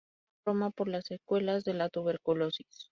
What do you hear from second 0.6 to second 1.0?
por